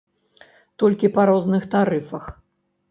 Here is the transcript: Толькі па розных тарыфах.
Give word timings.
Толькі 0.83 1.11
па 1.19 1.29
розных 1.31 1.69
тарыфах. 1.77 2.23